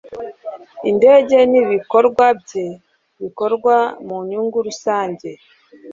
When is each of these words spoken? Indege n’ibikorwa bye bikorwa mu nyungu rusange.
Indege 0.89 1.37
n’ibikorwa 1.51 2.25
bye 2.41 2.65
bikorwa 3.21 3.75
mu 4.07 4.17
nyungu 4.29 4.57
rusange. 4.67 5.29